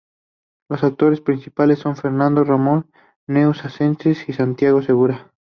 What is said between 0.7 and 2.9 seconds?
actores principales son Fernando Ramallo,